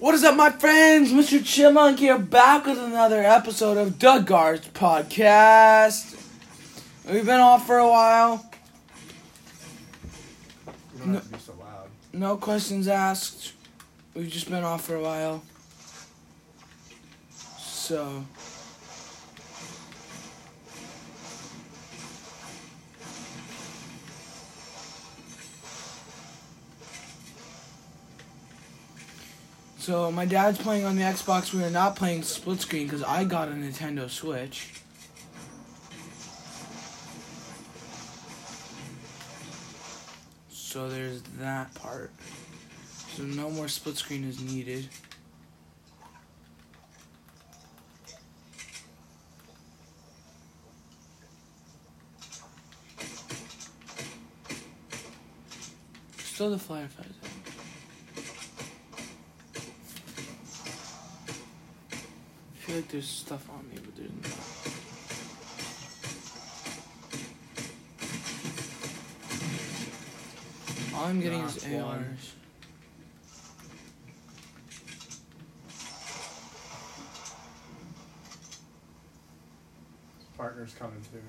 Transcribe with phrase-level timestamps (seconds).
[0.00, 1.12] What is up, my friends?
[1.12, 1.44] Mr.
[1.44, 6.18] Chipmunk here, back with another episode of Doug Guards Podcast.
[7.06, 8.50] We've been off for a while.
[10.94, 11.90] You don't have to be so loud.
[12.14, 13.52] No questions asked.
[14.14, 15.42] We've just been off for a while.
[17.58, 18.24] So.
[29.80, 31.54] So my dad's playing on the Xbox.
[31.54, 34.74] We are not playing split screen because I got a Nintendo Switch.
[40.50, 42.10] So there's that part.
[43.16, 44.86] So no more split screen is needed.
[56.18, 56.74] Still the.
[56.74, 57.19] I
[62.70, 64.30] feel like there's stuff on me, but there's not.
[70.94, 71.98] All I'm getting is Not one.
[71.98, 72.32] ARs.
[80.36, 81.20] Partner's coming to me.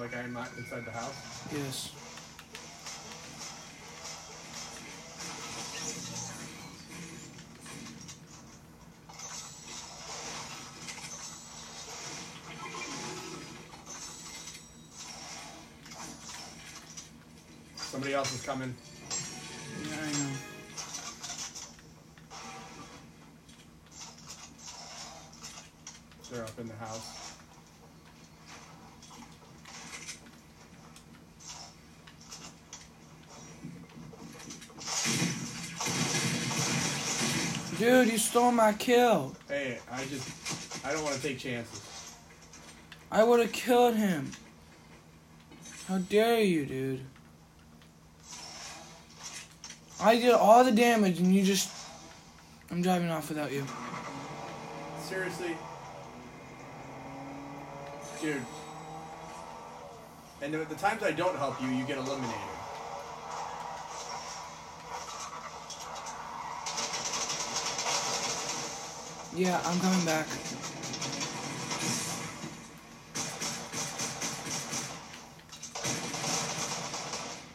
[0.00, 1.14] Did you kill that guy in my, inside the house?
[1.52, 1.92] Yes.
[17.76, 18.74] Somebody else is coming.
[37.80, 39.34] Dude, you stole my kill.
[39.48, 42.14] Hey, I just, I don't want to take chances.
[43.10, 44.30] I would have killed him.
[45.88, 47.00] How dare you, dude?
[49.98, 51.74] I did all the damage and you just.
[52.70, 53.64] I'm driving off without you.
[55.00, 55.56] Seriously?
[58.20, 58.42] Dude.
[60.42, 62.59] And the, the times I don't help you, you get eliminated.
[69.34, 70.26] Yeah, I'm coming back.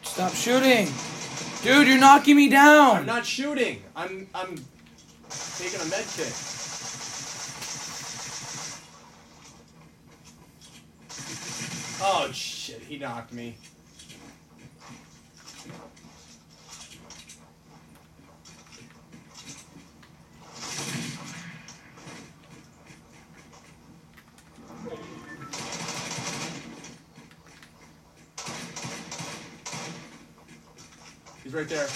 [0.03, 0.87] Stop shooting!
[1.61, 2.97] Dude, you're knocking me down!
[2.97, 3.83] I'm not shooting.
[3.95, 4.55] I'm I'm
[5.57, 6.33] taking a med kit.
[12.01, 13.57] Oh shit, he knocked me.
[31.55, 31.87] Right there.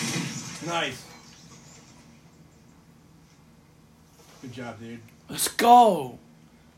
[0.65, 1.05] Nice.
[4.41, 4.99] Good job, dude.
[5.27, 6.17] Let's go!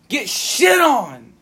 [0.09, 1.33] Get shit on!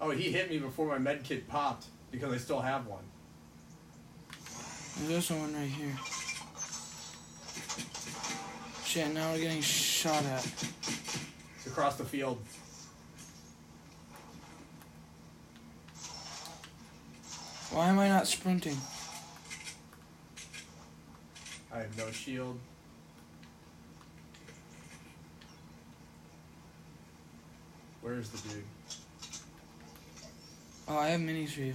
[0.00, 3.02] Oh, he hit me before my med kit popped because I still have one.
[5.06, 5.96] There's one right here.
[8.84, 10.46] Shit, now we're getting shot at.
[11.56, 12.38] It's across the field.
[17.70, 18.76] Why am I not sprinting?
[21.78, 22.58] I have no shield.
[28.00, 28.64] Where's the dude?
[30.88, 31.74] Oh, I have minis for you.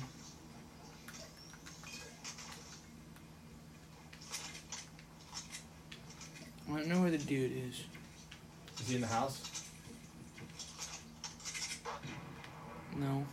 [6.70, 7.86] I don't know where the dude is.
[8.82, 9.42] Is he in the house?
[12.98, 13.26] No.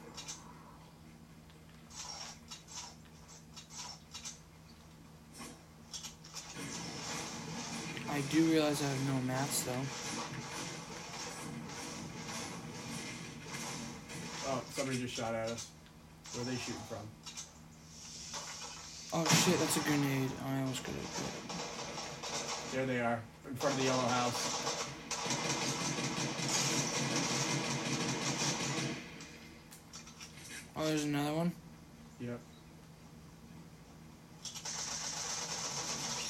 [8.20, 9.72] I do realize I have no mats though.
[14.46, 15.69] Oh, somebody just shot at us.
[16.34, 16.99] Where are they shooting from?
[19.14, 20.31] Oh shit, that's a grenade.
[20.46, 21.00] I almost could it.
[22.75, 24.84] There they are, in front of the yellow house.
[30.76, 31.52] Oh, there's another one.
[32.20, 32.40] Yep.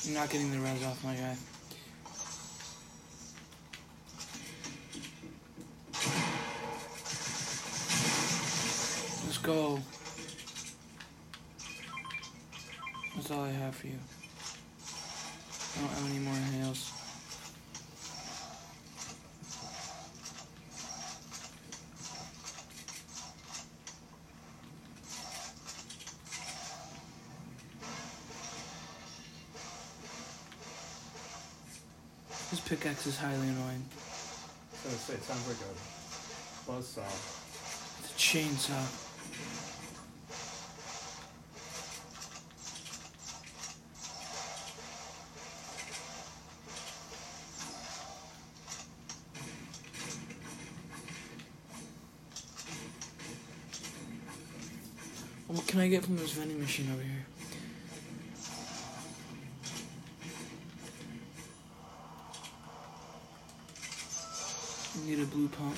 [0.07, 1.37] I'm not getting the res off my guy.
[9.23, 9.81] Let's go.
[13.17, 13.99] That's all I have for you.
[15.77, 16.93] I don't have any more inhales.
[32.51, 33.85] This pickaxe is highly annoying.
[33.89, 35.73] I was gonna say, it sounds like a
[36.71, 37.11] buzzsaw.
[38.01, 39.10] It's a chainsaw.
[55.71, 57.25] Can I get from this vending machine over here?
[64.97, 65.77] I need a blue pump.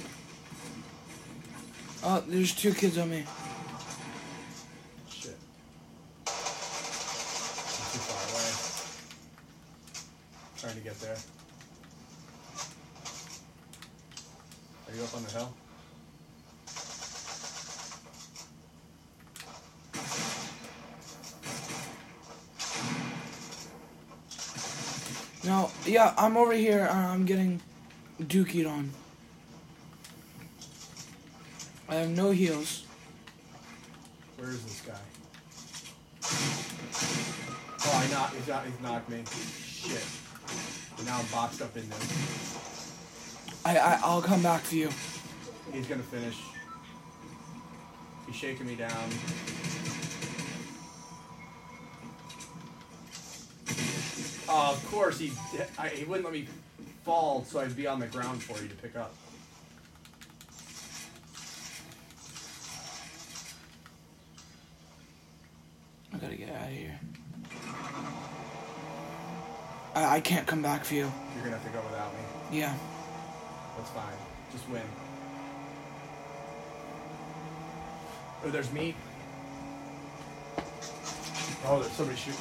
[2.02, 3.26] Oh, there's two kids on me.
[5.10, 5.36] Shit.
[6.26, 6.32] I'm
[7.92, 8.50] too far away.
[10.56, 11.18] Trying to get there.
[14.88, 15.54] Are you up on the hill?
[25.44, 26.86] No, yeah, I'm over here.
[26.88, 27.60] uh, I'm getting
[28.22, 28.92] dookied on.
[31.88, 32.84] I have no heals.
[34.36, 34.94] Where is this guy?
[37.84, 38.34] Oh, I knocked.
[38.36, 39.24] He's, he's knocked me.
[39.66, 40.04] Shit.
[40.98, 41.98] And now I'm boxed up in there.
[43.64, 44.90] I, I I'll come back to you.
[45.72, 46.38] He's gonna finish.
[48.28, 49.10] He's shaking me down.
[54.54, 55.32] Oh, of course he
[55.78, 56.46] I, he wouldn't let me
[57.04, 59.14] fall, so I'd be on the ground for you to pick up.
[66.12, 67.00] I gotta get out of here.
[69.94, 71.10] I, I can't come back for you.
[71.34, 72.58] You're gonna have to go without me.
[72.58, 72.74] Yeah.
[73.78, 74.12] That's fine.
[74.52, 74.82] Just win.
[78.44, 78.94] Oh, there's me.
[81.64, 82.40] Oh, there's somebody shooting.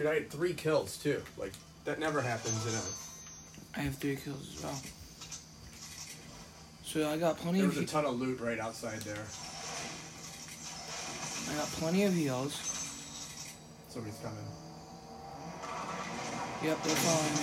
[0.00, 1.22] Dude, I had three kills too.
[1.36, 1.52] Like
[1.84, 2.80] that never happens in a.
[3.78, 4.80] I have three kills as well.
[6.82, 9.22] So I got plenty There of was a ton of loot right outside there.
[11.50, 12.54] I got plenty of heals.
[13.90, 14.38] Somebody's coming.
[16.64, 17.34] Yep, they're following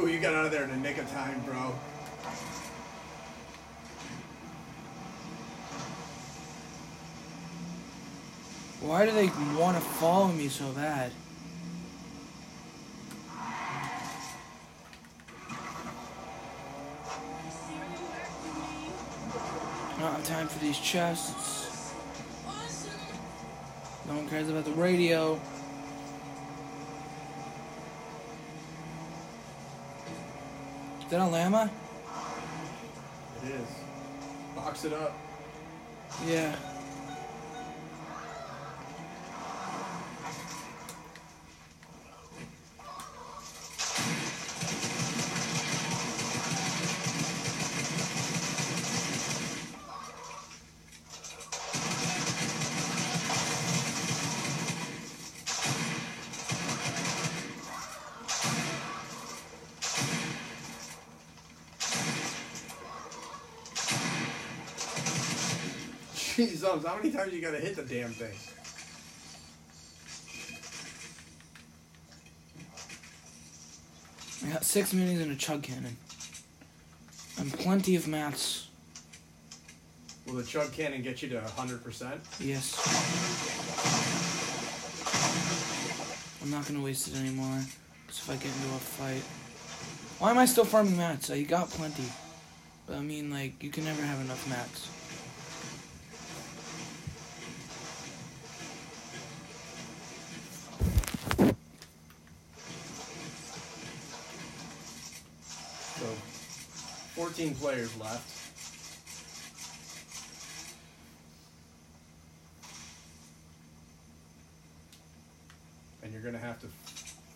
[0.00, 0.08] me.
[0.08, 1.74] Ooh, you got out of there in the nick of time, bro.
[8.88, 9.26] Why do they
[9.60, 11.12] want to follow me so bad?
[20.00, 21.92] Don't have time for these chests.
[24.06, 25.38] No one cares about the radio.
[31.00, 31.70] Is that a llama?
[33.44, 33.68] It is.
[34.56, 35.12] Box it up.
[36.26, 36.56] Yeah.
[66.38, 68.30] How many times you gotta hit the damn thing?
[74.46, 75.96] I got six minis and a chug cannon.
[77.40, 78.68] And plenty of mats.
[80.26, 82.20] Will the chug cannon get you to 100%?
[82.38, 82.72] Yes.
[86.40, 87.64] I'm not gonna waste it anymore.
[88.10, 89.24] So if I get into a fight.
[90.20, 91.30] Why am I still farming mats?
[91.30, 92.04] I got plenty.
[92.86, 94.88] But I mean, like, you can never have enough mats.
[107.38, 108.34] 14 players left.
[116.02, 116.66] And you're gonna have to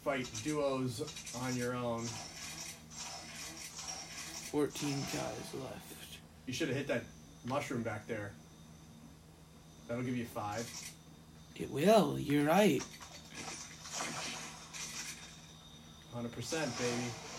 [0.02, 1.04] fight duos
[1.40, 2.02] on your own.
[4.50, 6.18] 14 guys left.
[6.47, 7.04] You should have hit that
[7.47, 8.32] mushroom back there.
[9.87, 10.68] That'll give you five.
[11.54, 12.82] It will, you're right.
[16.12, 17.32] 100%, baby.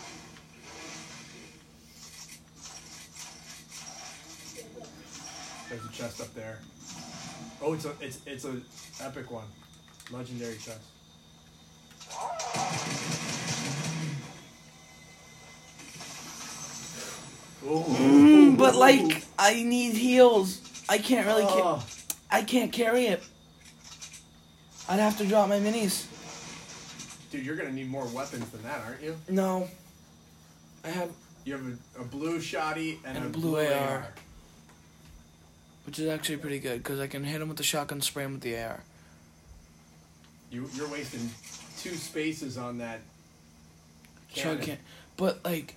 [5.73, 6.59] There's a chest up there.
[7.59, 8.61] Oh, it's a it's it's a
[9.01, 9.45] epic one,
[10.11, 10.81] legendary chest.
[17.65, 20.61] Mm, but, like, I need heals.
[20.89, 21.43] I can't really.
[21.43, 21.85] Ca- Oh,
[22.29, 23.23] I can't carry it.
[24.89, 26.07] I'd have to drop my minis.
[27.31, 29.15] dude, you're gonna need more weapons than that, aren't you?
[29.29, 29.69] No.
[30.83, 31.09] I have,
[31.45, 31.65] You have
[31.97, 33.73] a, a blue shotty and, And a a blue blue, AR.
[33.89, 34.07] AR.
[35.85, 38.33] Which is actually pretty good because I can hit him with the shotgun, spray him
[38.33, 38.83] with the AR.
[40.51, 41.29] You you're wasting
[41.79, 42.99] two spaces on that.
[44.33, 44.65] Chug cannon.
[44.65, 44.77] can
[45.17, 45.75] But like,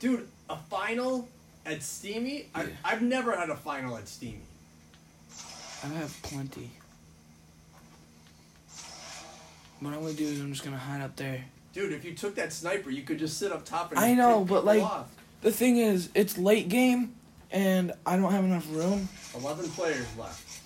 [0.00, 1.28] Dude, a final
[1.64, 2.46] at Steamy?
[2.54, 2.68] I, Yeah.
[2.84, 4.40] I've never had a final at Steamy.
[5.82, 6.70] I have plenty.
[9.80, 11.44] What I'm gonna do is I'm just gonna hide up there.
[11.74, 14.44] Dude, if you took that sniper, you could just sit up top and I know,
[14.44, 15.08] but, like- off.
[15.42, 17.14] The thing is, it's late game,
[17.54, 19.08] and I don't have enough room.
[19.36, 20.60] 11 players left.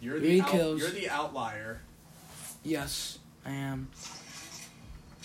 [0.00, 0.80] You're Three the out, kills.
[0.80, 1.80] you're the outlier.
[2.64, 3.88] Yes, I am.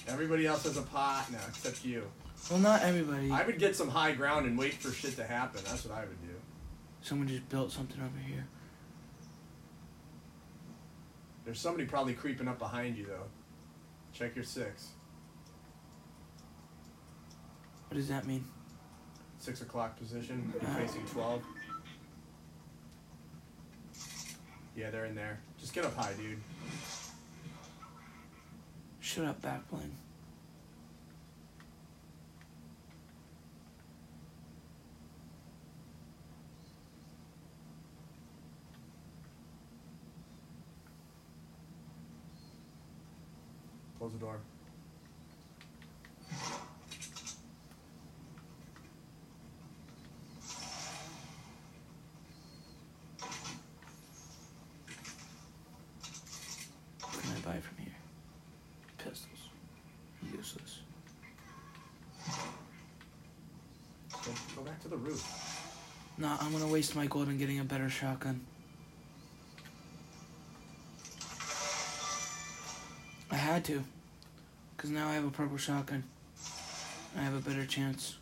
[0.07, 2.03] Everybody else has a pot now except you.
[2.49, 3.31] Well, not everybody.
[3.31, 5.61] I would get some high ground and wait for shit to happen.
[5.65, 6.35] That's what I would do.
[7.01, 8.45] Someone just built something over here.
[11.45, 13.25] There's somebody probably creeping up behind you though.
[14.13, 14.89] Check your six.
[17.87, 18.45] What does that mean?
[19.41, 20.53] Six o'clock position.
[20.53, 21.41] You're facing twelve.
[24.75, 25.39] Yeah, they're in there.
[25.59, 26.39] Just get up high, dude.
[28.99, 29.89] Shut up, backbling.
[43.97, 44.39] Close the door.
[57.03, 57.93] What can I buy from here?
[58.97, 59.49] Pistols.
[60.35, 60.79] Useless.
[64.25, 65.23] Go, go back to the roof.
[66.17, 68.41] Nah, I'm gonna waste my gold on getting a better shotgun.
[73.31, 73.83] I had to.
[74.75, 76.03] Because now I have a purple shotgun.
[77.17, 78.17] I have a better chance.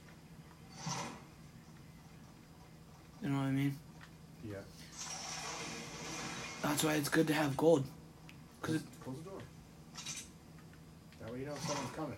[3.21, 3.77] You know what I mean?
[4.49, 4.57] Yeah.
[6.61, 7.83] That's why it's good to have gold.
[8.61, 9.39] Cause Close, it, close the door.
[11.21, 12.17] That way you know someone's coming.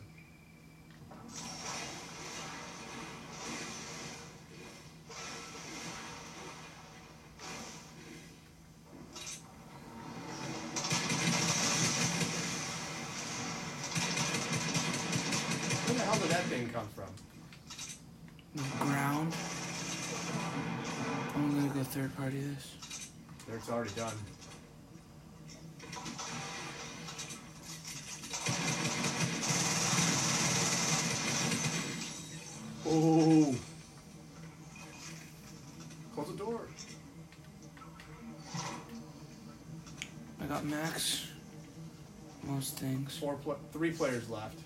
[22.22, 22.76] Party this.
[23.48, 24.14] There, It's already done.
[32.86, 33.56] Oh.
[36.14, 36.62] Close the door.
[40.40, 41.28] I got max.
[42.44, 43.18] Most things.
[43.18, 44.60] Four, pl- three players left.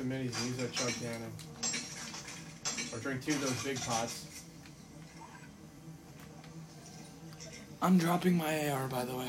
[0.00, 1.30] The minis and use that chug cannon.
[2.92, 4.26] Or drink two of those big pots.
[7.82, 9.28] I'm dropping my AR, by the way.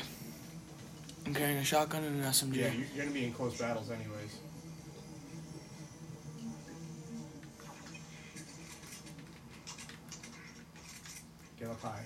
[1.26, 2.56] I'm carrying a shotgun and an SMG.
[2.56, 4.38] Yeah, you're, you're gonna be in close battles anyways.
[11.60, 12.02] Get up high.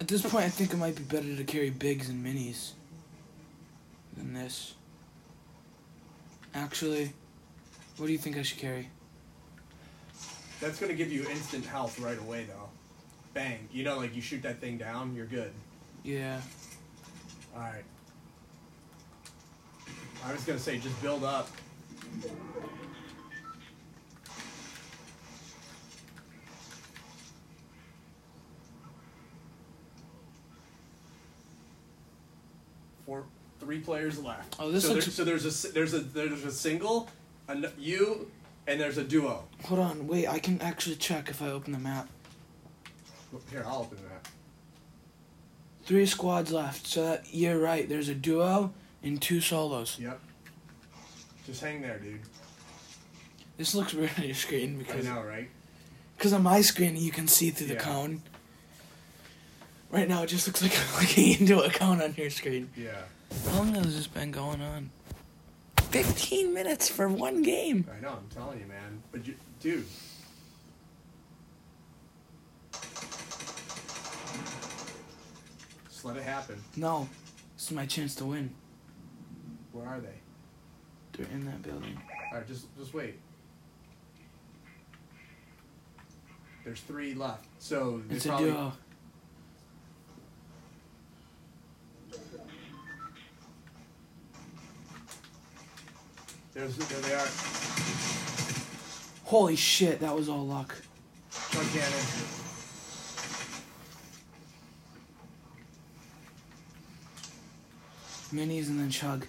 [0.00, 2.72] At this point, I think it might be better to carry bigs and minis
[4.34, 4.74] this.
[6.54, 7.12] Actually,
[7.96, 8.88] what do you think I should carry?
[10.60, 12.68] That's gonna give you instant health right away, though.
[13.32, 13.68] Bang!
[13.72, 15.52] You know, like you shoot that thing down, you're good.
[16.02, 16.40] Yeah.
[17.54, 17.84] All right.
[20.24, 21.48] I was gonna say just build up.
[33.06, 33.24] Four,
[33.70, 34.56] three players left.
[34.58, 37.08] Oh, this so, looks- there, so there's a there's a there's a single,
[37.46, 38.28] a, you,
[38.66, 39.44] and there's a duo.
[39.66, 40.26] Hold on, wait.
[40.26, 42.08] I can actually check if I open the map.
[43.48, 44.28] Here, I'll open that.
[45.84, 46.84] Three squads left.
[46.88, 47.88] So that you're right.
[47.88, 48.72] There's a duo
[49.04, 49.96] and two solos.
[50.00, 50.18] Yep.
[51.46, 52.22] Just hang there, dude.
[53.56, 55.48] This looks weird on your screen because I know, right?
[56.16, 57.80] because on my screen you can see through the Yeah.
[57.80, 58.22] cone.
[59.92, 62.68] Right now it just looks like I'm looking into a cone on your screen.
[62.76, 63.02] Yeah.
[63.46, 64.90] How long has this been going on?
[65.90, 67.86] Fifteen minutes for one game.
[67.96, 68.10] I know.
[68.10, 69.02] I'm telling you, man.
[69.12, 69.86] But you, dude.
[75.88, 76.56] Just let it happen.
[76.76, 77.08] No,
[77.56, 78.50] this is my chance to win.
[79.72, 80.08] Where are they?
[81.12, 82.00] They're in that building.
[82.32, 83.18] All right, just just wait.
[86.64, 88.50] There's three left, so they It's a probably.
[88.50, 88.72] duo.
[96.60, 97.28] There's there they are.
[99.24, 100.76] Holy shit, that was all luck.
[101.50, 101.88] Chug cannon.
[108.34, 109.24] Minis and then chug.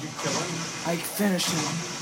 [0.00, 0.48] You kill him?
[0.86, 1.97] I finished him.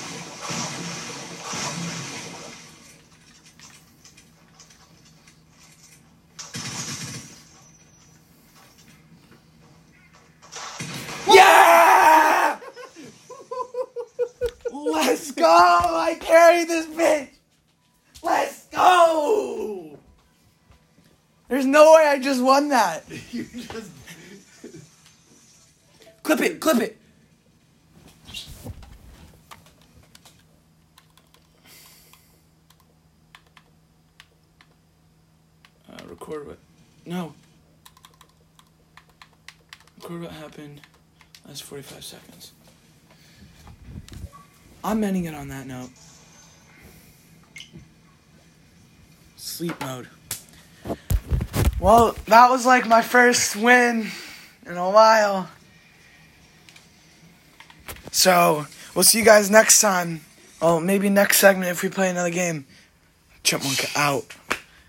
[22.67, 23.09] I just won that.
[23.33, 23.91] you just.
[26.23, 26.99] Clip it, clip it.
[35.89, 36.59] Uh, record what?
[37.05, 37.33] No.
[40.01, 40.81] Record what happened
[41.47, 42.53] last 45 seconds.
[44.83, 45.91] I'm ending it on that note.
[49.37, 50.09] Sleep mode.
[51.87, 54.09] Well, that was like my first win
[54.67, 55.49] in a while.
[58.11, 60.23] So, we'll see you guys next time.
[60.61, 62.67] Well, maybe next segment if we play another game.
[63.45, 64.35] Chipmunk out.